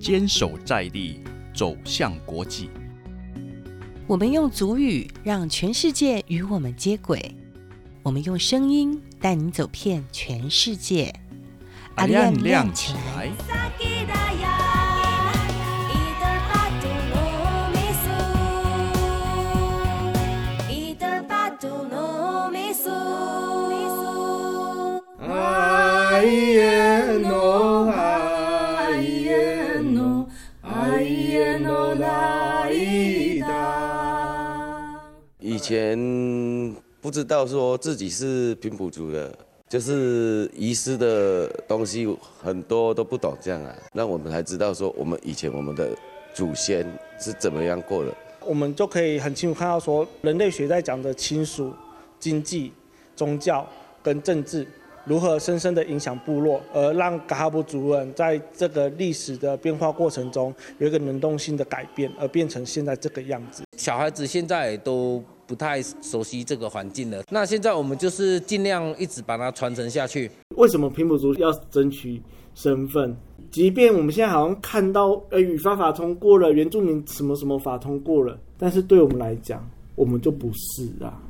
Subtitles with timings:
[0.00, 1.20] 坚守在地，
[1.52, 2.70] 走向国际。
[4.06, 7.34] 我们用足语让全世界与我们接轨，
[8.04, 11.12] 我们用声音带你走遍全世界。
[11.96, 13.30] 阿亮亮起来！
[37.06, 39.32] 不知道说自己是平埔族的，
[39.68, 42.04] 就是遗失的东西
[42.42, 45.88] 很多都不懂这样啊，那我们才知道说我们以前我们的
[46.34, 46.84] 祖先
[47.16, 48.12] 是怎么样过的。
[48.44, 51.72] 我们就可以很清楚看到说，人类学在讲的亲属、
[52.18, 52.72] 经济、
[53.14, 53.64] 宗教
[54.02, 54.66] 跟政治。
[55.04, 63.62] 如何深深的影响部落，而让嘎哈布族人在这个历史的变化过程中有一个能动性的改变，而变成现在这个样子。
[63.76, 70.30] 小孩子现在都不太熟悉这个环境了，那现在我们就是尽量一直把它传承下去。
[70.56, 72.20] 为什么平埔族要争取
[72.54, 73.16] 身份？
[73.50, 81.22] 即便我们现在好像看到，呃，语法法通过了，原住民什么什么法通过了，但是对我们来讲，我们就不是啊。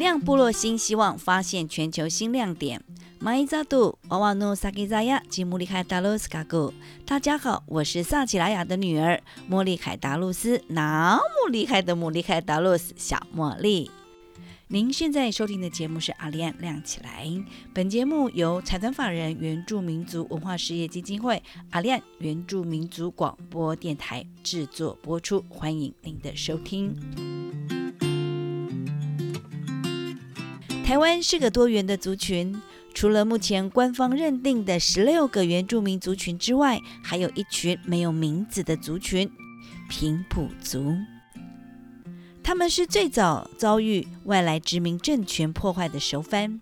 [0.00, 2.82] 亮部落新希望，发现全球新亮点。
[3.18, 6.72] 马伊扎杜瓦瓦努萨基扎亚吉穆里凯达鲁斯卡古，
[7.04, 13.90] 大家好，我是萨奇拉雅的女儿莫莉凯达鲁斯，那么厉害的莫莉凯达鲁斯小茉莉。
[14.68, 17.30] 您现在收听的节目是阿丽安亮起来，
[17.74, 27.29] 本节目由财团法人原住民族文化事业基金会阿丽安原住民族广播电台制作播出，欢迎您的收听。
[30.90, 32.60] 台湾是个多元的族群，
[32.92, 39.30] 除了目前官方认定的十六个原住民族群之外，还有一群没有名字的族群——
[39.88, 40.96] 平埔族。
[42.42, 46.60] 他们是最早遭遇外来殖民政权破坏的熟番。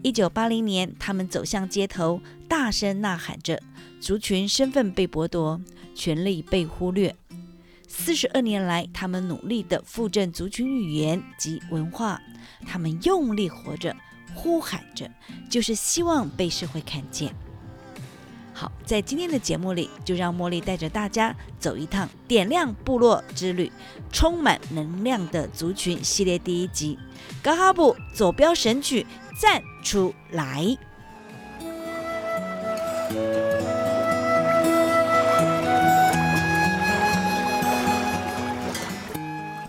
[0.00, 3.60] 一九八零年，他们走向街头，大声呐喊着
[4.00, 5.60] ：“族群身份被剥夺，
[5.92, 7.16] 权利被忽略。”
[7.92, 12.22] 四十二年来，他们努力地复振族群语言及文化，
[12.64, 13.94] 他们用力活着，
[14.32, 15.10] 呼喊着，
[15.50, 17.34] 就是希望被社会看见。
[18.54, 23.70] 好，在今天的节目里，就让茉莉带着大家走一趟点亮部落之旅，
[24.12, 26.96] 充满能量的族群系列第一集，
[27.42, 29.04] 嘎哈布走标神曲
[29.40, 30.78] 站出来。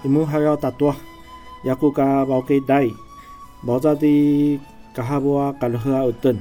[0.04, 0.96] 你们还要打多，
[1.64, 2.88] 雅古加包给带，
[3.62, 4.60] 毛扎的
[4.96, 6.36] 噶哈布啊，嘎勒赫尔顿。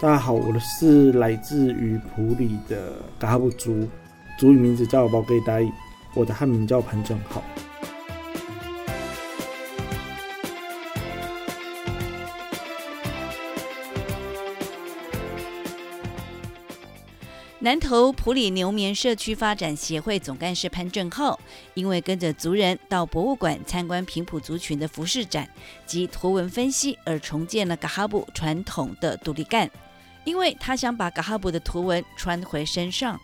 [0.00, 3.86] 大家好，我是来自于普里的噶哈布族，
[4.38, 5.70] 族语名字叫包给带，
[6.14, 7.42] 我的汉名叫潘正浩。
[17.64, 21.38] 南投普里牛棉社区发展协会总干事潘正浩，
[21.74, 25.48] 因为跟着族人到博物馆参观平埔族群的服饰展
[25.86, 29.70] 及图文分析，而重建了嘎哈布传统的独立干。
[30.24, 33.16] 因为他想把嘎哈布的图文穿回身上。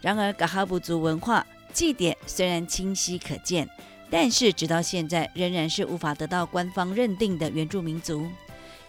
[0.00, 3.68] 然而，嘎哈布族文化祭典虽然清晰可见，
[4.08, 8.26] 但是直到现在仍然是无法得到官方认定的原住民族。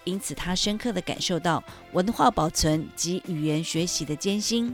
[0.05, 4.73] 因此，他深刻地感受到文化保存及语言学习的艰辛。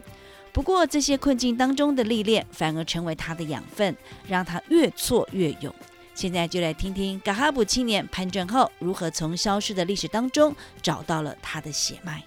[0.54, 3.96] 不过，这些困境当中的历练，反而成为他的养分，
[4.28, 5.74] 让他越挫越勇。
[6.14, 12.22] 现在就来听听嘎哈布青年潘正浩如何从消失的历史当中找到了他的血脉。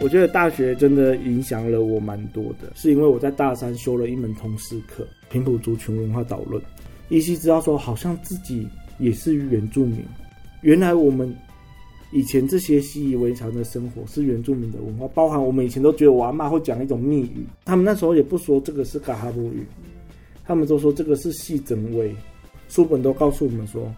[0.00, 6.60] 我觉得大学真的影响了我蛮多的，是因为我在大三修了一门通识课《平埔族群文化导论》，
[7.10, 8.66] 依稀知道说，好像自己
[8.98, 10.02] 也是原住民。
[10.64, 11.30] 原来我们
[12.10, 19.62] 以前这些习以为常的生活是原住民的文化，包含我们以前都觉得我阿妈会讲一种密语，他们那时候也不说这个是嘎哈布语，
[20.42, 22.16] 他们都说这个是细整威。
[22.66, 23.94] 书本都告诉我们说，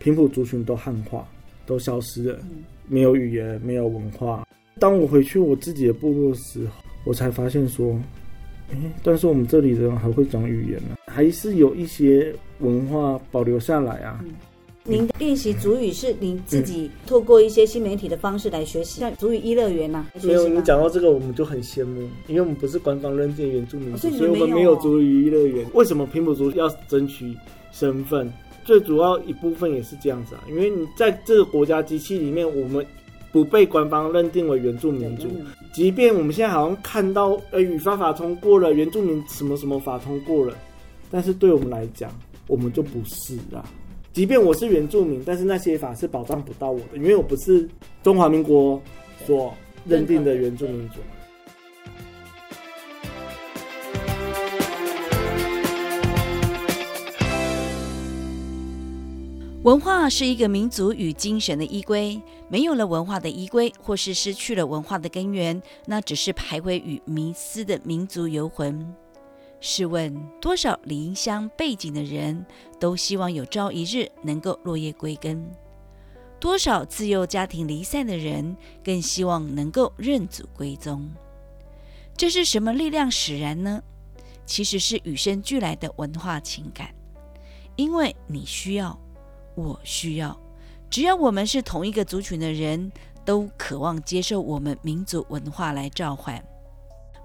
[0.00, 1.24] 平埔族群都汉化，
[1.66, 2.40] 都消失了，
[2.88, 4.44] 没有语言，没有文化。
[4.80, 6.66] 当我回去我自己的部落时，
[7.04, 7.96] 我才发现说，
[8.70, 14.20] 诶，但是我们这里的人还会讲语言呢，还是有一些文化保留下来啊。
[14.84, 25.64] 您练习主语是你自己透过一些新媒体的方式来学习，像主语一乐园呐、没有你讲到这个，我们就很羡慕，因为我们不是官方认定原住民族，哦所以所以我们没有主语一乐园。
[25.74, 27.32] 为什么平埔族要争取
[27.70, 28.30] 身份？
[28.64, 32.84] 最主要一部分也是这样子啊，因为你在这个国家机器里面，我们
[33.30, 35.28] 不被官方认定为原住民族，
[35.72, 40.56] 即便我们现在好像看到呃语法法通过了，原住民什么什么法通过了，
[41.08, 42.10] 但是对我们来讲，
[42.48, 43.62] 我们就不是啊。
[44.12, 47.66] 即便我是原住民，但是那些法是保障不到我的，因为我不是
[48.02, 48.78] 中华民国
[49.24, 49.54] 所
[49.86, 50.96] 认定的原住民族。
[59.62, 62.20] 文化是一个民族与精神的依归，
[62.50, 68.94] 没有了文化的依归，或是失去了文化的根源，那只是徘徊与迷思的民族游魂。
[69.64, 72.44] 试问，多少离乡背井的人
[72.80, 75.40] 都希望有朝一日能够落叶归根？
[76.40, 81.08] 多少自幼家庭离散的人更希望能够认祖归宗？
[82.16, 83.80] 这是什么力量使然呢？
[84.44, 86.92] 其实是与生俱来的文化情感，
[87.76, 88.98] 因为你需要。
[89.54, 90.36] 我需要，
[90.90, 92.90] 只要我们是同一个族群的人，
[93.24, 96.42] 都渴望接受我们民族文化来召唤。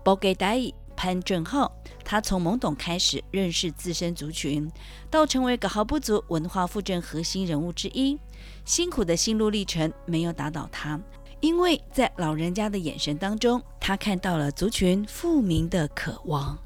[0.04, 1.72] 包给达乙潘正浩，
[2.04, 4.70] 他从懵懂开始认识自身族群，
[5.12, 8.20] 到成为噶豪部族文化复振核心人物之一，
[8.66, 11.00] 辛苦的心路历程没有打倒他，
[11.40, 16.58] 因为在老人家的眼神当中，他看到了族群复明的渴望。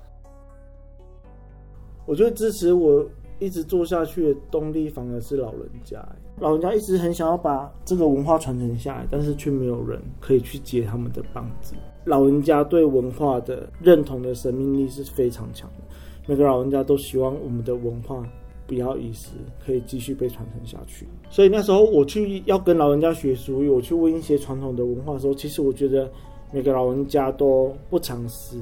[2.06, 3.06] 我觉得支持我
[3.38, 6.04] 一直做下去的动力反而是老人家。
[6.40, 11.76] 老人家一直很想要把这个文化传承下来，但是却没有人可以去接他们的棒子。
[12.04, 15.84] 老人家对文化的认同的生命力是非常强的，
[16.28, 18.24] 每个老人家都希望我们的文化
[18.66, 19.30] 不要遗失，
[19.66, 21.08] 可以继续被传承下去。
[21.30, 26.10] 所以那时候我去要跟老人家学俗语，我去问一些传统的文化的时候，其实我觉得
[26.52, 28.58] 每个老人家都不藏私。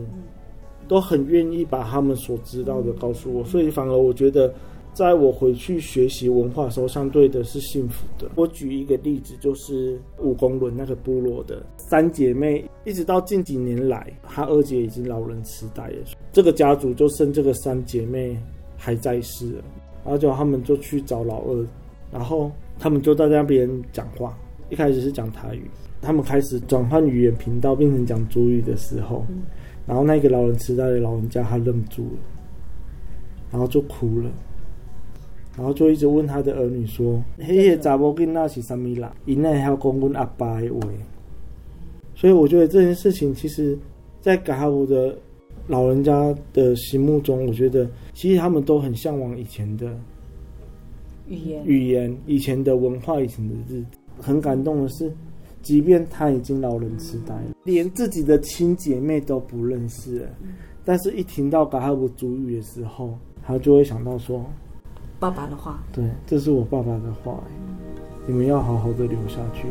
[0.87, 4.51] 都很愿意把他们所知道的告诉我，所以反而我觉得，
[4.93, 8.29] 在我回去学习文化的时候，相对的是幸福的。
[8.35, 15.97] 我举一个例子，就是五公仑那个部落的三姐妹，一直到近几年来，她二姐已经老人痴呆了，
[16.31, 18.37] 这个家族就剩这个三姐妹
[18.75, 19.63] 还在世了，
[20.03, 21.67] 然后就他们就去找老二，
[22.11, 24.37] 然后他们就在那边讲话，
[24.69, 25.69] 一开始是讲台语，
[26.01, 29.25] 他们开始转换语言频道变成讲主语的时候。
[29.85, 32.19] 然后那个老人痴呆的老人家，他愣住了，
[33.51, 34.29] 然后就哭了，
[35.59, 39.13] 然后就一直问他的儿女说：“迄个查某囡仔是什么啦？
[39.25, 40.79] 因那还要讲阮阿爸的话。”
[42.15, 43.77] 所以我觉得这件事情，其实，
[44.21, 45.13] 在嘎哈的
[45.67, 49.93] 老人家的心目中，我觉得其实他们都很向往以前的
[51.27, 53.85] 语言，语言、以前的文化、以前的日子。
[54.17, 55.11] 很感动的是。
[55.61, 60.29] 即便他已经老人痴呆了，连自己的亲姐妹都不认识了，
[60.85, 63.13] 但是一听到嘎哈布主语的时候，
[63.43, 64.45] 他就会想到说
[65.19, 67.43] ：“爸爸的话，对，这是我爸爸的话，
[68.25, 69.67] 你们要好好的留下去。”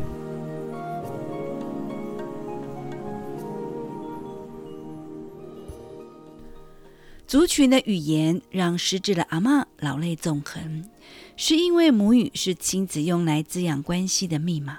[7.26, 10.84] 族群的语言让失智的阿嬷老泪纵横，
[11.36, 14.78] 是因为母语是亲子用来滋养关系的密码。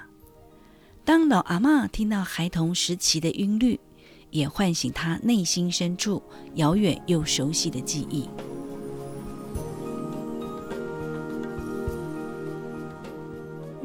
[1.04, 3.78] 当老阿嬷听到孩童时期的音律，
[4.30, 6.22] 也唤醒她内心深处
[6.54, 8.28] 遥远又熟悉的记忆。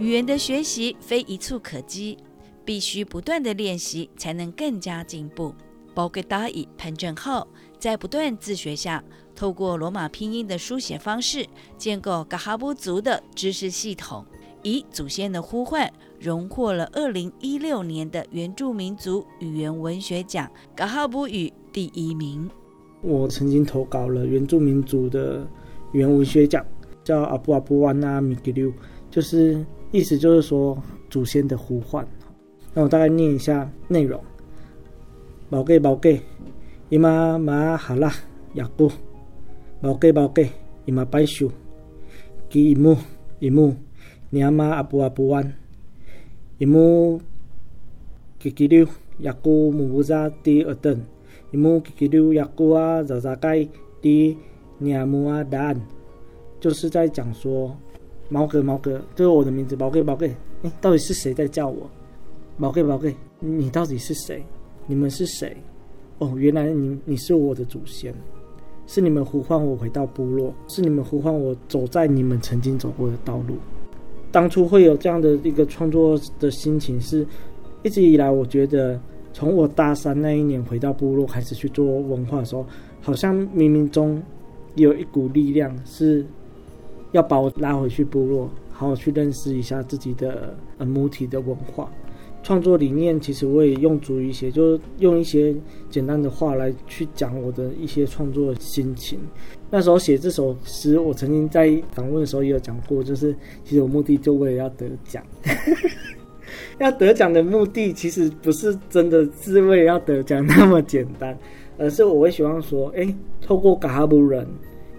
[0.05, 2.15] 语言的学习非一蹴可及，
[2.63, 5.51] 必须不断的练习才能更加进步。
[5.95, 7.47] 包给达以潘正浩
[7.79, 9.03] 在不断自学下，
[9.35, 11.43] 透过罗马拼音的书写方式，
[11.75, 14.23] 建构嘎哈布族的知识系统，
[14.61, 15.91] 以祖先的呼唤。
[16.19, 22.47] 荣获了二零一六年的原住民族语言文学奖嘎哈布语第一名。
[23.01, 25.47] 我曾经投稿了原住民族的
[25.93, 26.63] 语言文学奖，
[27.03, 28.71] 叫阿布阿布瓦纳米吉六，
[29.15, 30.77] 就是意思就是说
[31.09, 32.05] 祖先的呼唤。
[32.73, 34.21] 那我大概念一下内容：
[35.49, 36.19] 宝贝宝贝，
[36.89, 38.11] 姨妈妈好啦，
[38.55, 38.91] 雅布，
[39.79, 40.49] 宝贝宝贝，
[40.83, 41.49] 姨妈白秀，
[42.49, 42.97] 给一幕
[43.39, 43.73] 一幕，
[44.31, 45.53] 娘妈阿布阿布弯，
[46.57, 47.21] 一幕
[48.37, 48.85] 给给六，
[49.19, 51.01] 雅布姆不扎第二等，
[51.51, 53.65] 一幕给给六雅布啊，咋咋盖
[54.01, 54.37] 第
[54.77, 55.73] 娘母啊答，
[56.59, 57.77] 就是在讲说
[58.29, 60.25] 毛哥毛哥，这是我的名字毛哥毛哥，
[60.63, 61.89] 哎，到底是谁在叫我？
[62.57, 64.43] 毛哥毛哥，你到底是谁？
[64.87, 65.55] 你们是谁？
[66.19, 68.13] 哦，原来你你是我的祖先，
[68.87, 73.55] 是你们呼唤我回到部落，是你们呼唤我走在你们曾经走过的道路。
[74.31, 77.25] 当初会有这样的一个创作的心情是，
[77.83, 78.99] 一直以来我觉得
[79.33, 82.65] 从我大三那一年回到部落开始去做文化的时候，
[83.01, 84.21] 好像冥冥中
[84.75, 86.25] 有一股力量是
[87.15, 91.89] 要把我拉回去部落，好好去认识一下自己的呃母体的文化。
[92.43, 95.55] 创作理念其实我也用足一些，就是用一些
[95.89, 99.17] 简单的话来去讲我的一些创作心情。
[99.71, 105.23] 那时候写这首诗，我曾经在访问的时候也有讲过，就是其实我目的就为了要得奖。
[106.79, 111.35] 要得奖的目的其实不是真的是为了要得奖那么简单，
[111.77, 114.45] 而是我会希望说，哎，透过嘎哈布人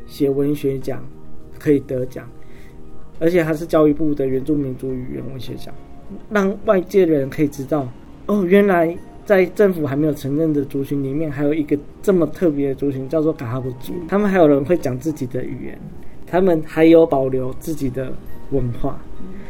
[0.06, 1.04] 写文学奖
[1.66, 2.24] 可以得奖，
[3.18, 5.74] 而且还是教育部的原住民族语言文学奖。
[6.30, 7.88] 让外界的人可以知道，
[8.26, 13.92] 哦，原来在政府还没有承认的族群里面，还有一个这么特别的族群，叫做卡哈布族。
[14.06, 15.80] 他们还有人会讲自己的语言，
[16.24, 18.12] 他们还有保留自己的
[18.52, 19.00] 文化。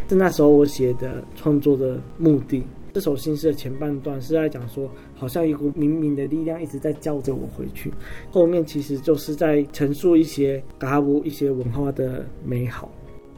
[0.08, 2.64] 是那时候我写的创作的目的。
[2.96, 7.92] 这首新诗的前半段是在讲说，好像一股冥冥的力量一直在叫着我回去。
[8.30, 12.90] 后面其实就是在陈述一些嘎哈布一些文化的美好。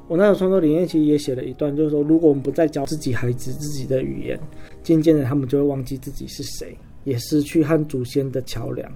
[0.06, 4.38] 我那首创作理念其实也写了一段，就是说，如果我们不再教自己孩子自己的语言，
[4.84, 8.88] 渐渐的他们就会忘记自己是谁，也失去和祖先的桥梁。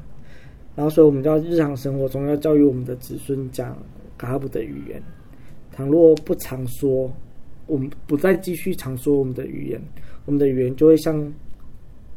[0.77, 3.77] 然后，所以我们要日常生活中要教育我们的子孙讲
[4.17, 5.03] 嘎哈布的语言。
[5.73, 7.13] 倘若不常说，
[7.67, 9.83] 我们不再继续常说我们的语言，
[10.25, 11.33] 我们的语言就会像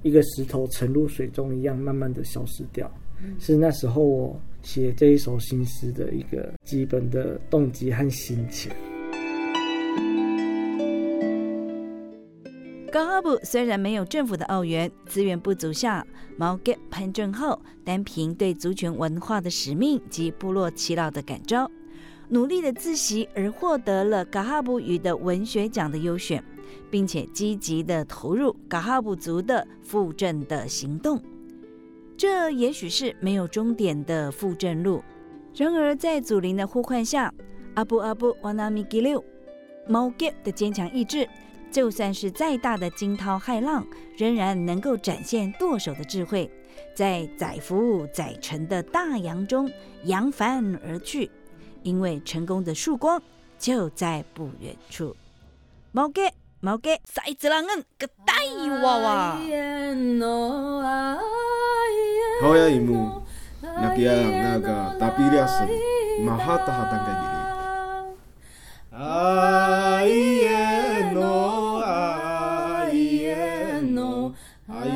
[0.04, 2.92] 一个石头沉入水中一样，慢慢的消失掉。
[3.40, 4.40] 是那时候我。
[4.66, 8.72] 写这一首新诗的一个基本的动机和心情。
[12.92, 16.04] 高哈布虽然没有政府的澳元，资源不足下，
[16.36, 21.70] 毛给潘正后单凭对族群文化的使命及部落耆老的感召，
[22.30, 26.44] 努力的自习而获得了嘎哈布语的文学奖的优选，
[26.90, 31.22] 并且积极的投入嘎哈布族的复振的行动。
[32.18, 35.04] 这也许是没有终点的复正路。
[35.56, 37.34] 然而，在祖灵的呼唤下，
[37.76, 39.24] 阿布阿布瓦纳米吉六
[39.88, 41.28] 猫吉的坚强意志，
[41.72, 43.86] 就算是再大的惊涛骇浪，
[44.18, 46.50] 仍然能够展现舵手的智慧，
[46.94, 49.70] 在载浮载沉的大洋中
[50.04, 51.30] 扬帆而去。
[51.84, 53.22] 因为成功的曙光
[53.60, 55.16] 就在不远处。
[55.92, 56.22] 猫吉
[56.66, 58.34] 猫吉，赛子郎恩个大
[58.82, 59.38] 娃娃。
[62.42, 63.22] 好呀，一幕，
[63.62, 65.64] 那个那个大比利亚是
[66.24, 68.98] 马哈达哈丹盖伊哩。
[68.98, 74.34] 哎耶诺，哎耶诺，
[74.68, 74.95] 哎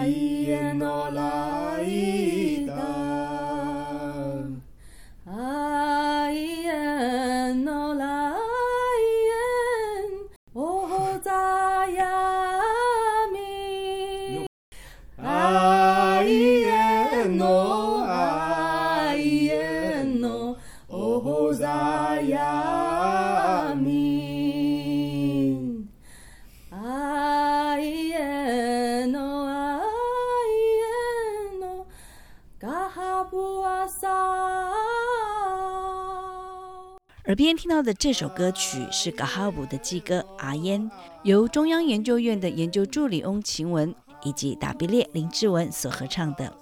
[37.39, 40.83] 边听到的这首歌曲是嘎哈布的祭歌《阿烟》，
[41.23, 46.53] 由中央研究院的研究助理翁晴文以及达比列林志文所合唱的。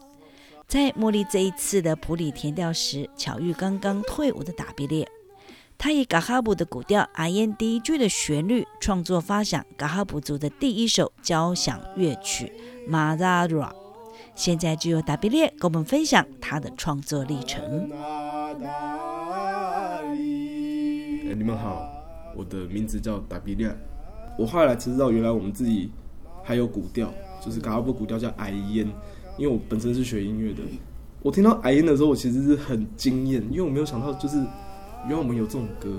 [0.68, 5.10] 在茉莉这一次的普里填调时，巧遇刚刚退伍的达比列，
[5.80, 12.54] 他以嘎哈布的古调阿燕第一句的旋律创作发响嘎哈布族的第一首交响乐曲
[12.88, 13.70] 《马扎拉》。
[14.36, 17.90] 现在就由达比列跟我们分享他的创作历程。
[21.48, 21.89] 你们好，
[22.36, 23.74] 我的名字叫达比亮。
[24.38, 25.89] 我后来才知道，原来我们自己
[26.44, 28.86] 还有古调，就是嘎哈布古调叫矮烟。
[29.38, 30.60] 因为我本身是学音乐的，
[31.22, 34.36] 我听到矮烟的时候，我其实是很惊艳，因为我没有想到，就是
[35.06, 35.89] 原来我们有这种歌。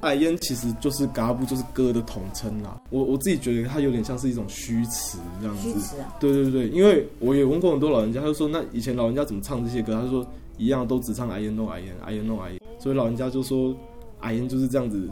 [0.00, 2.80] 矮烟其实就是嘎布，就是歌的统称啦。
[2.88, 5.96] 我我自己觉得它有点像是一种虚词这样子。
[6.18, 10.00] 对对对，因为我也问过很多老人家，他就说那以前老人家怎么唱这些歌？
[10.02, 12.60] 他说一样都只唱矮烟弄矮烟，矮烟弄矮烟。
[12.78, 13.76] 所以老人家就说
[14.24, 15.08] 矮烟就是这样子。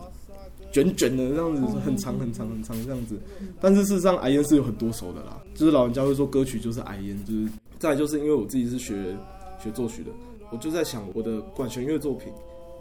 [0.73, 3.21] 卷卷的这样子，很长很长很长这样子，
[3.61, 5.39] 但是事实上，矮烟是有很多首的啦。
[5.55, 7.47] 就是老人家会说歌曲就是矮烟，就是
[7.79, 9.15] 再就是因为我自己是学
[9.63, 10.11] 学作曲的，
[10.51, 12.33] 我就在想我的管弦乐作品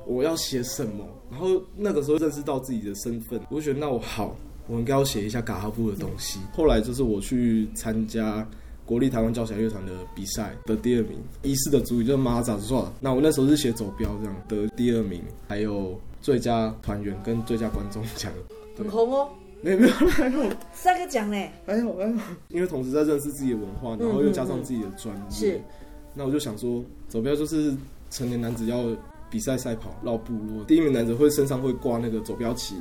[0.08, 1.06] 我要写什么。
[1.30, 6.40] 然后那个时候认识到自己的身份，我就觉得那我好，我应该要写一下嘎哈布的东西。
[6.54, 8.48] 后来就是我去参加
[8.92, 15.98] 国立台湾交响乐团的比赛得第二名，一式的主语就是马扎是那我那时候是写走标这样得第二名，还有。
[16.22, 18.32] 最佳团员跟最佳观众奖，
[18.78, 19.28] 很红哦，
[19.64, 20.44] 没有没有还有。
[20.72, 22.16] 三个奖嘞，还有还有，
[22.50, 25.62] 因为同时在认识自己的文化，然后又加上自己的专业，是
[26.14, 27.74] 那我就想说，走标就是
[28.12, 28.86] 成年男子要
[29.32, 32.76] 比赛赛跑绕部落，第一名男子会身上会挂那个走标旗。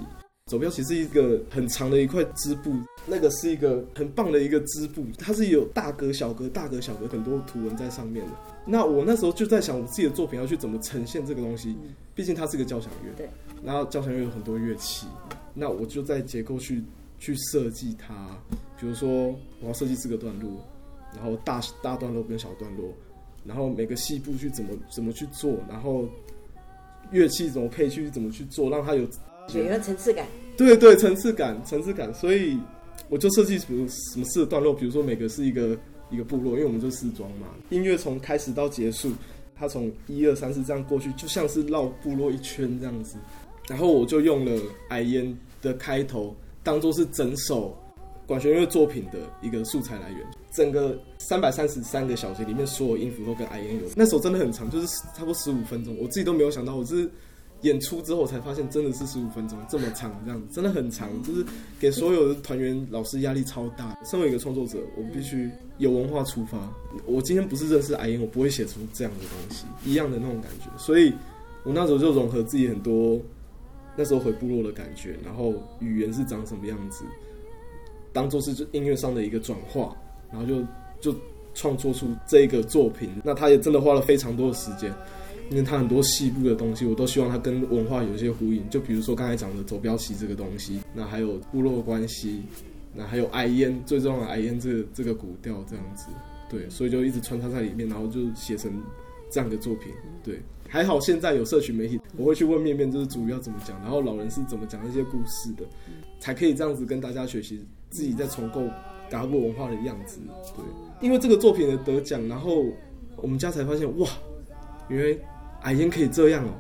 [0.50, 2.73] 走标旗是一个很长的一块织布，
[3.07, 8.33] 那个是一个很棒的一个织布，它是有大格、小格、大格、小格很多图文在上面的。
[8.66, 11.76] 那我那时候就在想，我自己的作品要去怎么呈现这个东西，
[12.16, 13.28] 毕竟它是个交响乐，对，
[13.62, 15.07] 然后交响乐有很多乐器，
[15.54, 16.83] 那我就在结构去
[17.21, 18.37] 去设计它，
[18.76, 19.28] 比如说
[19.61, 20.50] 我要设计四个段落，
[21.14, 22.92] 然后大大段落跟小段落，
[23.45, 26.09] 然后每个细部去怎么怎么去做，然后
[27.12, 29.07] 乐器怎么配去怎么去做，让它有
[29.59, 30.26] 有了层次感。
[30.57, 32.59] 对对，层次感，层次感，所以
[33.09, 35.75] 我就设计比如什么四个段落，比如说每个是一个
[36.11, 39.11] 一个部落，因为我们就四庄嘛，音乐从开始到结束，
[39.57, 43.16] 它从一二三四这样过去，就像是绕部落一圈这样子。
[43.69, 47.75] 然后我就用了矮烟的开头，当做是整首
[48.26, 50.21] 管弦乐作品的一个素材来源。
[50.52, 53.83] 整个三百三十三个小节里面，所有音符都跟矮烟有。
[53.97, 57.09] 那首真的很长，就是差不多十五分钟，我自己都没有想到，我是。
[57.62, 61.45] 演出之后才发现，真的是十五分钟这么长，这样子真的很长，就是
[61.79, 63.99] 给所有的团员老师压力超大。
[64.05, 66.59] 身为一个创作者，我必须有文化出发。
[67.05, 70.67] 我今天不是认识阿英，我不会写出这样的东西，一样的那种感觉。
[70.79, 71.12] 所以
[71.64, 73.21] 我那时候就融合自己很多
[73.95, 77.05] 那时候回部落的感觉，然后语言是长什么样子，
[78.12, 79.95] 当做是音乐上的一个转化，
[80.33, 80.62] 然后就
[81.00, 81.19] 就
[81.52, 83.11] 创作出这个作品。
[83.23, 84.90] 那他也真的花了非常多的时间。
[85.50, 88.62] 因为它很多细部的东西，我都希望它跟文化有一些呼应。
[88.71, 92.42] 就比如说刚才讲的走标旗这个东西，那还有部落关系，
[92.95, 96.07] 那还有哀烟，最重要的哀烟这个这个古调这样子，
[96.49, 98.73] 对，所以就一直穿插在里面，然后就写成
[99.28, 99.92] 这样的作品。
[100.23, 105.64] 对，还好现在有社群媒体，我会去问面面，就是主要怎么讲，然后老人是怎么讲那些故事的，
[106.21, 108.62] 才可以这样子跟大家学习自己在重构
[109.11, 110.21] 嘎布文化的样子。
[110.57, 110.64] 对，
[111.04, 112.66] 因为这个作品的得奖，然后
[113.16, 114.09] 我们家才发现，哇，
[114.88, 115.20] 因为。
[115.62, 116.51] 矮烟可以这样哦，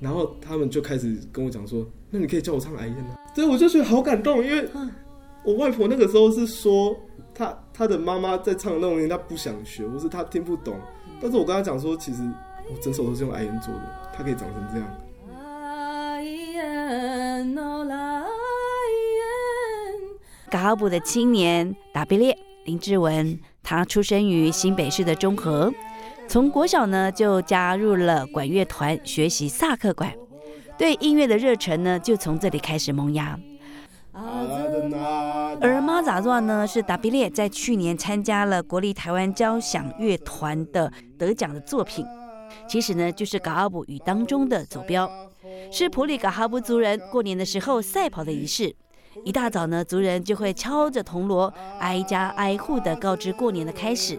[0.00, 4.68] 然后他们就开始跟我讲说：“那你可以叫我唱矮烟啊。”对，我就觉得好感动，因为
[5.44, 6.96] 我外婆那个时候是说，
[7.34, 10.78] 她她的妈妈在唱那种东西，她不想学，或是她听不懂。
[11.20, 12.22] 但是我跟她讲说，其实
[12.70, 14.88] 我整首都是用矮烟做的，它可以长成这样。
[20.48, 25.72] 嘎哈布的青年达比列林志文，他出生于新北市的中和。
[26.28, 30.12] 从国小呢就加入了管乐团，学习萨克管，
[30.76, 33.38] 对音乐的热忱呢就从这里开始萌芽。
[35.60, 42.04] 而马扎若呢是达比列在去年参加了国立台湾交响乐团的得奖的作品，
[42.68, 45.10] 其实呢就是嘎哈布语当中的走标，
[45.70, 48.74] 是普里嘎哈布族人过年的时候赛跑的仪式。
[49.24, 54.18] 一大早呢，族人就会敲着铜锣，挨家挨户的告知过年的开始。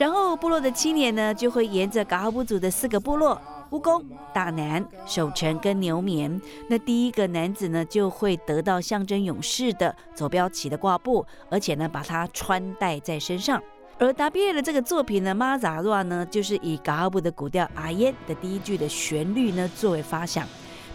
[0.00, 13.62] 然后部落的青年呢，就会沿着嘎哈布族的四个部落——乌公、大南、守城跟牛眠，那第一个男子呢，就会得到象征勇士的走标旗的挂布，而且呢，把它穿戴在身上。
[13.98, 20.48] 而达比耶的这个作品呢，马扎洛呢，就是以嘎哈布的古调阿耶的第一句的旋律呢作为发响，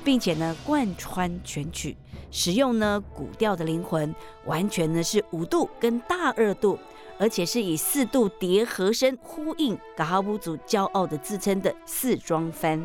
[0.04, 1.96] 并且呢贯穿全曲，
[2.32, 4.16] 使用呢古调的灵魂，
[4.46, 6.80] 完全呢是五度跟大二度。
[7.18, 12.82] 而且是以四度叠和声呼应嘎哈乌族骄傲的自称的四庄翻，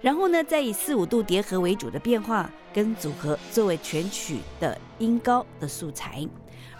[0.00, 6.26] 然后呢，再以四五度叠和为主的变化跟组合作为全曲的音高的素材，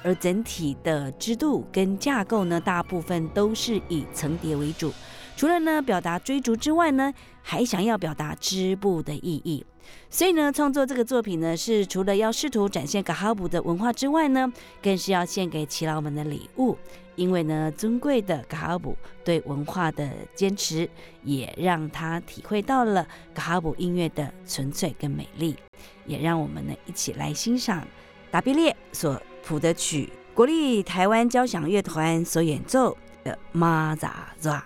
[0.02, 4.92] 而整体的支度跟架构呢，大部分都是以层叠为主。
[5.36, 9.66] 除了呢表达追逐之外呢，还想要表达织布的意义。
[10.08, 16.76] 所以呢，创作这个作品呢，是除了要试图展现嘎哈布的文化之外呢，更是要献给耆老们的礼物。
[17.16, 18.94] 因为呢，尊贵的嘎哈布
[19.24, 20.88] 对文化的坚持，
[21.24, 25.56] 也让他体会到了嘎哈布音乐的纯粹跟美丽。
[26.04, 27.86] 也让我们呢一起来欣赏
[28.30, 34.64] 达比列所谱的曲，国立台湾交响乐团所演奏的《马扎扎》。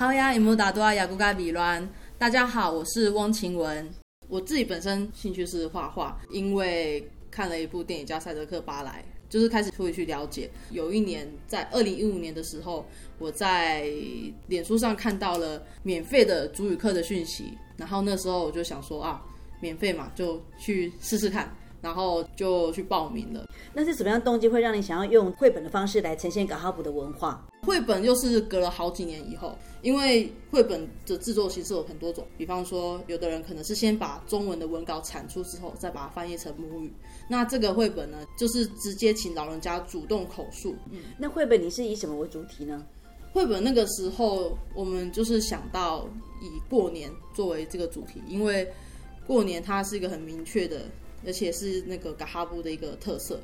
[0.00, 1.86] 好呀，有木达多啊雅古嘎比乱。
[2.16, 3.86] 大家好，我是汪晴雯。
[4.28, 10.50] 我自己本身兴趣是画画，因为看了一部电影叫《赛德克巴莱》，就是开始会去了解。
[10.70, 12.86] 有一年在二零一五年的时候，
[13.18, 13.90] 我在
[14.46, 19.22] 脸书上看到了免费的主语课的讯息，然后那时候我就想说啊，
[19.60, 21.54] 免费嘛，就去试试看。
[21.80, 23.46] 然后就去报名了。
[23.72, 27.46] 那是什么样的动机会让你想要用绘本的方式来呈现嘎哈布的文化？
[27.62, 36.92] 绘本又是隔了好几年以后，因为绘本的制作形式有很多种，比方说有的人可能是先把中文的文稿产出之后，再把它翻译成母语。
[37.28, 40.74] 那这个绘本呢，就是直接请老人家主动口述。
[40.90, 42.84] 嗯，那绘本你是以什么为主题呢？
[43.32, 46.08] 绘本那个时候我们就是想到
[46.40, 48.66] 以过年作为这个主题，因为
[49.26, 50.80] 过年它是一个很明确的。
[51.26, 53.38] 而且是那个嘎哈布的一个特色，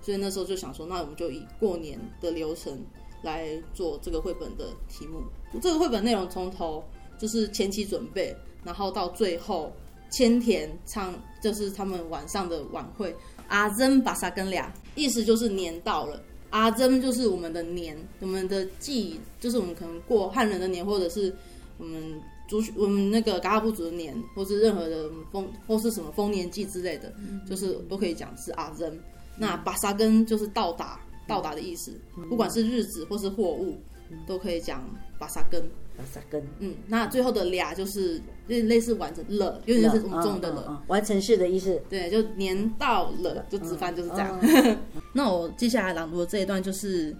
[0.00, 2.78] 所以那时候就想说，那我们就以过年的流程
[3.22, 5.20] 来做这个绘本的题目。
[5.60, 6.82] 这个绘本内容从头
[7.18, 9.70] 就是前期准备，然后到最后
[10.10, 13.14] 千田唱，就是他们晚上的晚会。
[13.48, 16.20] 阿珍巴萨根俩，意思就是年到了。
[16.50, 21.34] 阿珍就是我们的年，我们的祭，就是我们可能过汉人的年，或者是
[21.76, 22.20] 我们。
[22.60, 27.12] 族我们那个嘎哈布族的年，或是任何的丰或是什么丰年祭之类的，
[27.48, 28.98] 就是都可以讲是阿珍。
[29.38, 33.78] 那巴沙根就是到达到达的意思，不管是日子或是货物，
[34.26, 34.84] 都可以讲
[35.18, 35.62] 巴沙根。
[35.94, 41.78] 巴萨根，嗯，那最后的俩就是类类似完成了，有点是我们中的了，完成式的意思。
[41.90, 44.40] 对，就年到了，就直翻就是这样。
[45.12, 47.14] 那我接下来朗读的这一段就是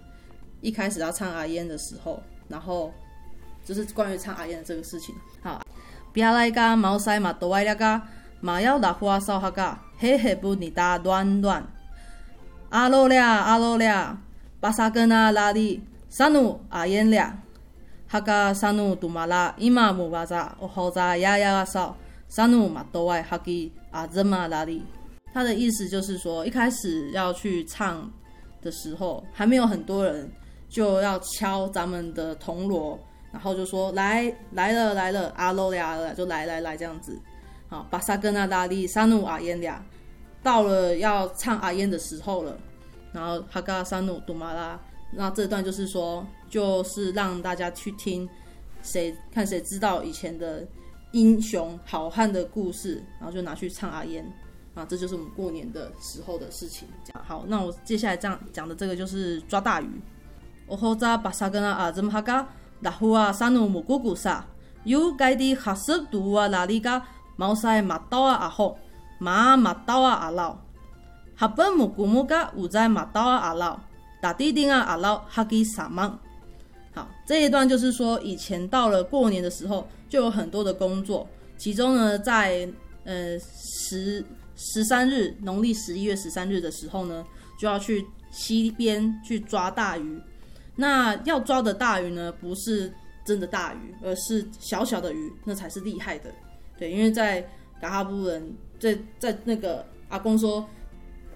[0.62, 2.90] 一开始要唱阿烟的时候，然后。
[3.64, 5.14] 就是关于唱阿燕的这个事情。
[5.42, 5.62] 好，
[6.12, 8.03] 别来个毛塞嘛，多爱了个，
[8.40, 11.64] 马要打花烧哈个，嘿嘿不你打乱乱。
[12.70, 14.18] 阿罗俩阿罗俩，
[14.61, 17.38] 巴萨根啊拉里，萨努阿燕俩，
[18.09, 21.96] 哈个萨努杜马拉，伊玛姆巴扎，我好扎呀呀烧，
[22.29, 24.83] 萨努嘛多爱哈基阿怎嘛拉里。
[25.35, 28.11] 他的意思就是说，一开始要去唱
[28.61, 30.31] 的时候，还没有很多人，
[30.68, 32.98] 就要敲咱们的铜锣。
[33.33, 37.18] 然后就说来来了来了阿罗呀了就来来来这样子，
[37.68, 39.83] 好巴萨根纳拉利沙努阿烟俩，
[40.42, 42.59] 到了要唱阿烟的时候了，
[43.11, 44.79] 然后哈嘎沙努杜马拉，
[45.11, 48.29] 那这段就是说就是让大家去听
[48.83, 50.66] 谁看谁知道以前的
[51.12, 54.23] 英雄好汉的故事，然后就拿去唱阿烟
[54.75, 56.87] 啊，这就是我们过年的时候的事情。
[57.27, 59.88] 好，那我接下来这样讲的这个就是抓大鱼，
[60.66, 62.47] 我后扎巴萨根纳阿怎么哈嘎。
[62.83, 64.45] 拉胡啊，山努木古古萨，
[64.85, 67.01] 有该的哈什杜啊，哪里个
[67.37, 68.77] 毛塞马刀啊阿后，
[69.18, 70.57] 马马刀啊阿老，
[71.37, 73.79] 哈本木古木个五在马刀啊阿老，
[74.21, 76.18] 打地丁啊阿老哈给萨芒。
[76.92, 82.68] 好，这一段就是说，以前到了过年的时候，就有很多的工作，其中呢，在
[83.05, 84.25] 呃十
[84.57, 87.25] 十三日，农历十一月十三日的时候呢，
[87.59, 90.21] 就要去溪边去抓大鱼。
[90.83, 92.92] 那要抓的大鱼呢，不是
[93.25, 96.35] 真的大鱼，而是小小的鱼，那才是厉害的。
[96.77, 97.49] 对，因为在
[97.81, 100.68] 嘎哈布人，在在那个阿公说，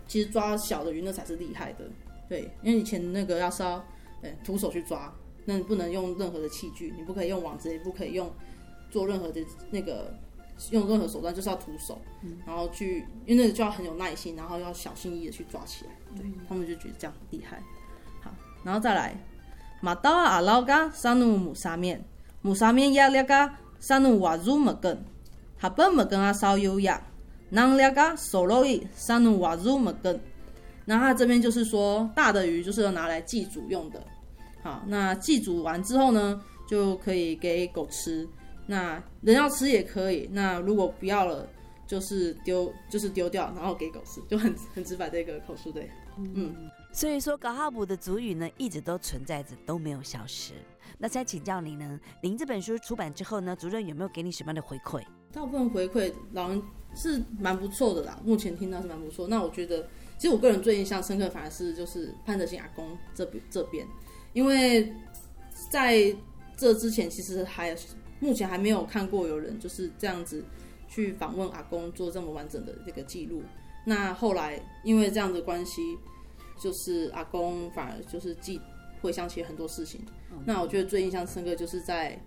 [0.09, 1.89] 其实抓小的鱼那才是厉害的。
[2.29, 3.77] 对，因为以前那个要是要，
[4.23, 8.29] 哎，徒手去抓，那你不能用任何的器具，你不可以用网子，也不可以用
[8.91, 10.13] 做任何的那个
[10.73, 12.01] 用任何手段，就是要徒手，
[12.45, 15.93] 然后去，因为那个就要很有耐心，然后要小心翼翼的去抓起来。
[16.17, 17.63] 对他们就觉得这样很厉害。
[18.21, 19.17] 好然后再来，
[19.87, 22.05] 马刀啊阿老噶三努木沙面，
[22.43, 25.01] 木沙面压力噶三努瓦入木根，
[25.57, 27.01] 哈本木根啊烧油呀，
[27.51, 30.21] 囊力噶手肉伊三努瓦入木根。
[30.87, 34.03] 那它这边就是说，大的鱼就是要拿来祭祖用的。
[34.61, 38.29] 好，那祭祖完之后呢，就可以给狗吃。
[38.67, 40.29] 那人要吃也可以。
[40.33, 41.49] 那如果不要了，
[41.87, 45.89] 就是丢，就是丢掉，然后给狗吃，就很很直白的一个口述对。
[46.19, 46.53] 嗯。
[46.97, 50.55] 所以说，搞哈布的族语呢，一直都存在着，都没有消失。
[50.97, 55.05] 那再请教你呢，您这本书出版之后呢，主任有没有给你什么样的回馈？
[55.31, 56.63] 大部分回馈老人
[56.95, 59.29] 是蛮不错的啦，目前听到是蛮不错。
[59.29, 63.87] 那我觉得，其实我个人最印象深刻，反而是就是潘德兴阿公这边这边，
[64.33, 64.91] 因为
[65.71, 66.17] 在
[66.57, 67.77] 这之前，其实还
[68.21, 70.43] 目前还没有看过有人就是这样子
[70.89, 73.43] 去访问阿公，做这么完整的这个记录。
[73.85, 75.83] 那后来因为这样的关系。
[76.59, 78.61] 就是阿公反而就是记
[79.01, 80.01] 回想起很多事情，
[80.45, 82.19] 那我觉得最印象深刻就是在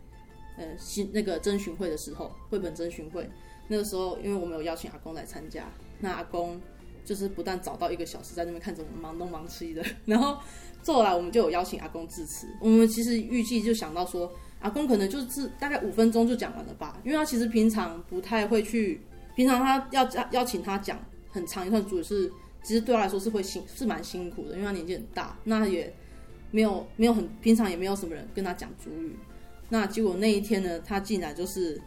[0.58, 3.30] 呃新那个征询会的时候，绘本征询会
[3.68, 5.66] 那个时候，因为我们有邀请阿公来参加，
[6.00, 6.60] 那阿公
[7.04, 10.38] 就是不但早到一个小时在那边看着我们忙东忙西的，然后
[10.86, 19.02] 后来我们就有邀请阿公致辞，我们其实预计就想到说阿公可能就是大概五分钟就讲完了吧，因为他其实平常不太会去，
[19.36, 21.00] 平常他要邀邀请他讲
[21.32, 22.32] 很长一段主语是，
[22.64, 25.94] 其实对他来说是会辛是蛮辛苦的，因为他年纪很大，那也
[26.52, 29.16] 没有没有很平常也没有什么人跟他讲主语，
[29.70, 31.80] 那结果那一天呢，他竟然就是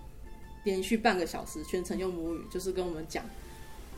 [0.64, 3.24] 连续半个小时全程用母语，就是跟我们讲，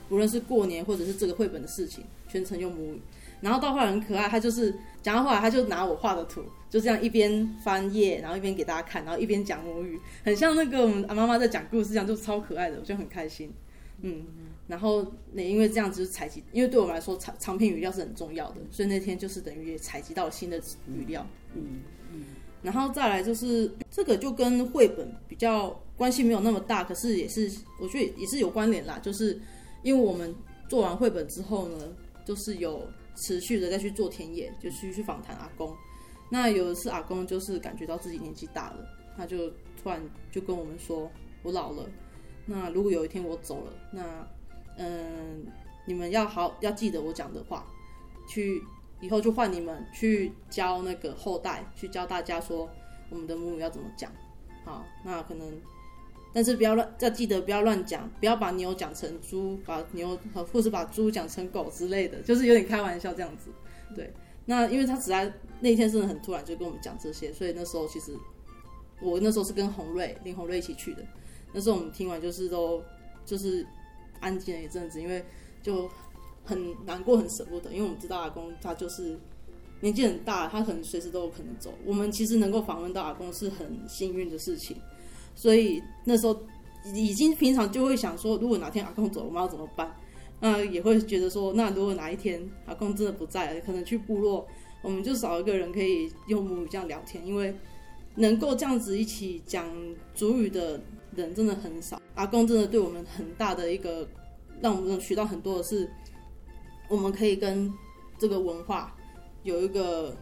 [0.09, 3.01] 无论是过年或者是这个绘本的事情，全程用母语。
[3.41, 13.53] 然后到后来很可爱，他就是讲到后来，他就拿我画的图，就这样一边翻页，然后一边给大家看，然后一边讲母语，很像那个我们妈妈在讲故事一样，就超可爱的，我就很开心。
[14.01, 14.25] 嗯，
[14.67, 21.27] 然后那因为这样子采集，因为对我们来说长长篇语料是很重要的，所以那天就是等于也采集到了新的语料。
[21.55, 22.25] 嗯嗯，
[22.63, 27.51] 然后再来就是这个就跟绘本比较关系没有那么大，可是也是
[27.81, 29.41] 我觉得也是有关联啦，就是
[29.83, 30.35] 因为我们
[30.69, 31.93] 做完绘本之后呢，
[32.25, 32.83] 就是有。
[33.17, 35.73] 持续的再去做田野，就去去访谈阿公。
[36.29, 38.85] 那有一次阿公就是感觉到自己年纪大了，
[39.17, 39.49] 他就
[39.81, 41.09] 突然就跟我们说
[41.45, 41.89] ：“我老了，
[42.45, 44.27] 那如果有一天我走了，那
[44.77, 45.47] 嗯，
[45.87, 47.67] 你们要好要记得我讲的话，
[48.29, 48.63] 去
[49.01, 52.69] 以后就换你们去教那个后代，去教大家说
[53.11, 54.11] 我们的母语要怎么讲。
[54.65, 55.53] 好，那可能。”
[56.35, 60.19] 但是不要乱，要记得不要乱讲，不要把牛讲成猪，把牛
[60.53, 63.53] 或是把猪讲成狗之类的，就是有点开玩笑这样子。
[63.95, 64.13] 对，
[64.47, 68.19] 那因为他只在那天真的很突然就跟我们讲这些，所以那时候其实
[69.01, 71.05] 我那时候是跟洪瑞林洪瑞一起去的。
[71.53, 72.83] 那时候我们听完就是都
[73.25, 73.65] 就是
[74.25, 75.23] 安静了一阵子，因为
[75.63, 75.89] 就
[76.43, 79.19] 很难过很舍不得，因为我们知道阿公他就是
[79.81, 81.75] 年纪很大，他可能随时都有可能走。
[81.85, 84.77] 我们其实能够访问到阿公是很幸运的事情。
[85.35, 86.43] 所以那时候
[86.95, 89.95] 已经平常就会想说，如果哪天阿公走，我们要怎么办？
[90.41, 94.47] 那也会觉得说，那如果哪一天阿公真的不在了，可能去部落，
[94.83, 97.55] 我们就少一个人可以用母语这样聊天，因为
[98.17, 99.67] 能够这样子一起讲
[100.15, 100.81] 主语的
[101.17, 102.01] 人真的很少。
[102.15, 104.09] 阿公真的对我们很大的一个，
[104.61, 105.91] 让我们学到很多的是，
[106.89, 107.73] 我们可以跟
[108.19, 108.95] 这个文化
[109.43, 110.15] 有一个。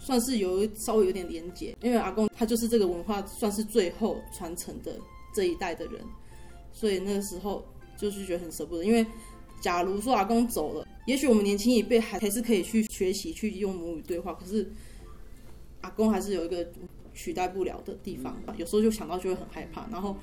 [0.00, 4.96] 算是有稍微有点连结，因为阿公他就是这个文化算是最后传承的
[5.34, 6.00] 这一代的人，
[6.72, 7.64] 所以那个时候
[7.96, 8.84] 就是觉得很舍不得。
[8.84, 9.04] 因为
[9.60, 14.72] 假如说阿公走了，也许我们年轻一辈还还是可以去学习去用母语对话，可是
[15.80, 16.64] 阿公还是有一个
[17.18, 18.54] 取代不了的地方吧。
[18.56, 19.84] 有时候就想到就会很害怕。
[19.90, 20.16] 然后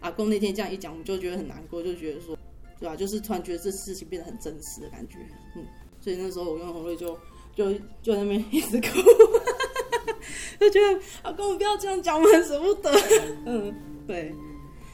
[0.00, 2.36] 阿公那天这样一讲，我们就觉得很难过，就觉得说，
[2.80, 2.96] 对吧？
[2.96, 5.18] 就是突然觉得这事情变得很真实的感觉，
[5.54, 5.64] 嗯。
[6.00, 7.16] 所以那时候我跟红瑞就。
[7.52, 8.86] 就就在那边一直哭，
[10.60, 12.90] 就觉得阿公不要这样讲，我很舍不得。
[13.44, 13.74] 嗯，
[14.06, 14.32] 对，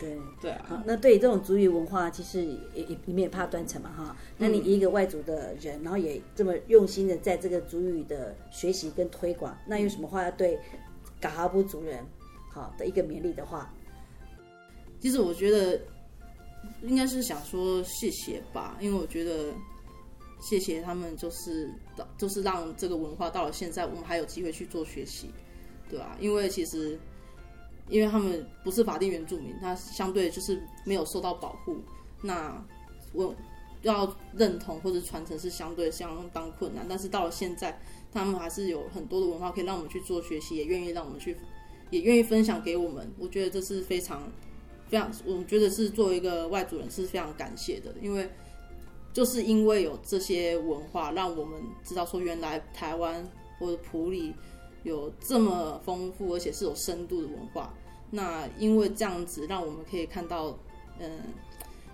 [0.01, 0.65] 对对啊。
[0.67, 2.43] 好，那对于这种族语文化，其实
[2.75, 4.17] 也也你们也怕断层嘛哈。
[4.39, 10.59] 那你一个外族的人，然后也这么用心的在这个族语的学习跟推广，那有什么话要对
[11.21, 12.05] 嘎哈布族人
[12.51, 13.73] 好的一个勉励的话？
[15.01, 15.81] 其实我觉得
[16.83, 19.53] 应该是想说谢谢吧，因为我觉得。
[20.39, 21.73] 谢谢他们，就是
[22.19, 25.31] 就是让这个文化到了现在，我们还有机会去做学习，
[25.89, 26.15] 对吧？
[26.21, 27.01] 因为其实，
[27.89, 31.79] 因为他们不是法定原住民，他相对就是没有受到保护，
[32.21, 32.63] 那
[33.15, 33.35] 我
[33.81, 36.85] 要认同或者传承是相对相当困难。
[36.87, 37.77] 但是到了现在，
[38.13, 41.37] 他们还是有很多的文化可以让我们去做学习，也愿意让我们去，
[41.91, 43.11] 也愿意分享给我们。
[43.19, 44.23] 我觉得这是非常
[44.89, 48.29] 非常，我们觉得是作为一个外族人是非常感谢的，因为。
[49.13, 53.27] 就是因为有这些文化，让我们知道说，原来台湾
[53.59, 54.35] 或者普里
[54.83, 57.73] 有这么丰富而且是有深度的文化。
[58.11, 60.59] 那因为这样子，让我们可以看到，
[60.99, 61.11] 嗯，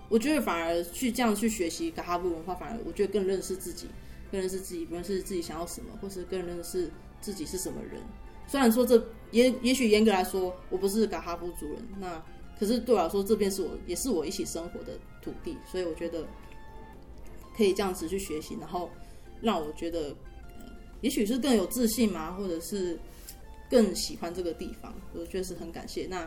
[0.09, 3.87] 我觉得反而去这样去学习嘎哈布文化，反而我觉得更认识自己，
[4.33, 6.91] 更认识自己，不认识自己想要什么，或是更认识
[7.21, 8.01] 自己是什么人。
[8.49, 12.21] 虽然说这也也许严格来说，我不是嘎哈布族人，那
[12.59, 16.27] 可是对我来说，这边是我也是我一起生活的土地，所以我觉得。
[17.55, 18.89] 可以这样子去学习，然后
[19.43, 20.17] 让我觉得，
[21.03, 22.99] 也许是更有自信嘛，或者是
[23.69, 24.91] 更喜欢这个地方。
[25.13, 26.07] 我确实很感谢。
[26.07, 26.27] 那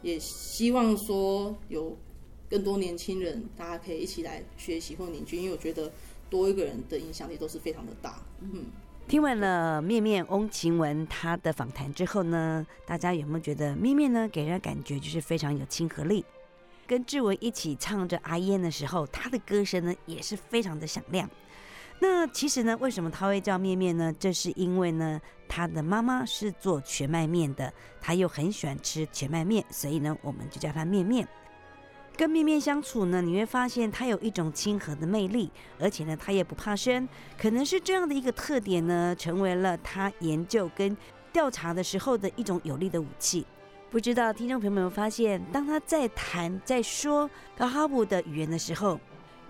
[0.00, 1.94] 也希望说有
[2.48, 5.92] 更多年轻人，大家可以一起来学习或凝聚，因为我觉得
[6.32, 8.14] 多一个人的影响力都是非常的大。
[8.40, 8.64] 嗯，
[9.06, 16.24] 听完了面面翁晴雯他的访谈之后呢，大家有没有觉得面面呢给人感觉就是非常有亲和力？
[16.86, 21.28] 跟志文一起唱着阿燕的时候，他的歌声呢也是非常的响亮。
[22.00, 24.12] 那其实呢，为什么他会叫面面呢？
[24.18, 31.28] 这是因为呢，他的妈妈是做全麦面的，他又很喜欢吃全麦面，所以呢，我们就叫他面面。
[32.16, 37.08] 跟面面相处呢，你会发现他有一种亲和的魅力，而且呢，他也不怕生。
[37.38, 40.96] 可能是这样的一个特点呢，成为了他研究跟
[41.32, 43.46] 调查的时候的一种有力的武器。
[43.90, 49.00] 不知道听众朋友们有发现，当他在谈、在说卡哈布的语言的时候，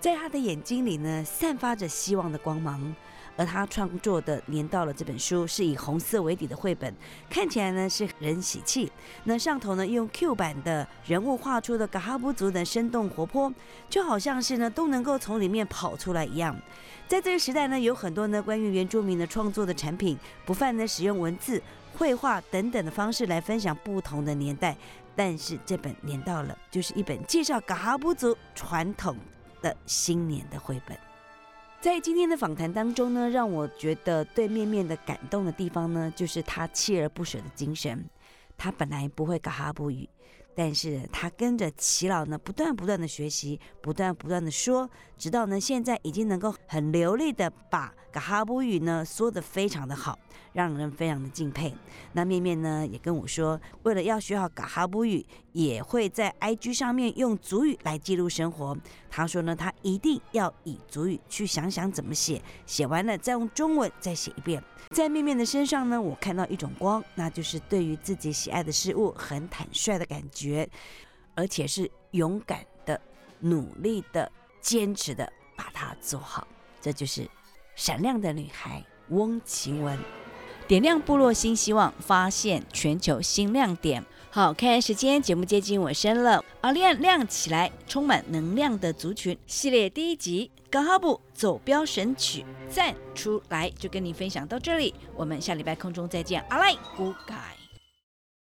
[0.01, 2.95] 在他的眼睛里呢，散发着希望的光芒。
[3.37, 6.95] 而他创作的《年到了》这本书是以红色为底的绘本，
[7.31, 8.91] 看起来呢是人喜气。
[9.25, 13.53] 那上头呢用 Q 版的人物画出的嘎哈布族的生动活泼，
[13.89, 16.57] 就好像是呢都能够从里面跑出来一样。
[17.09, 21.63] 在这个时代呢，有很多呢关于原住民的创作的产品，不犯呢使用文字、
[21.97, 24.77] 绘画等等的方式来分享不同的年代。
[25.15, 29.15] 但是这本《年到了》就是一本介绍嘎哈布族传统
[29.61, 30.97] 的新年的绘本。
[31.83, 38.09] 在今天的访谈当中呢，让我觉得对面面的感动的地方呢，就是他锲而不舍的精神。
[38.57, 40.09] 他本来不会嘎哈不语，
[40.55, 50.19] 但是他跟着齐老呢，不断不断的学习，不断不断的说，直到呢现在已经能够很流利的把嘎哈布语呢说的非常的好。
[50.53, 51.75] 让人非常的敬佩。
[52.13, 58.77] 那面面呢也跟我说，为了要学好嘎哈布语，也会在 IG 上面用族语来记录生活。
[59.09, 64.63] 他说呢，他一定要以族语去想想怎么写，写完了再用中文再写一遍。
[64.91, 70.69] 在面面的身上呢，我看到一种光，那就是对于自己喜爱的事物很坦率的感觉，
[71.35, 73.01] 而且是勇敢的、
[73.41, 76.47] 努力的、坚持的把它做好。
[76.81, 77.29] 这就是
[77.75, 79.99] 闪亮的女孩翁晴雯。
[80.69, 84.05] 点亮部落新希望，发现全球新亮点。
[84.31, 86.43] 好，看时间，节目接近尾声了。
[86.63, 94.95] 阿亮亮起来，充满能量的族群系列第一集《高哈布走标神曲》赞出来，就跟你分享到这里。
[95.15, 96.43] 我们下礼拜空中再见。
[96.49, 97.62] 阿赖，Good guy。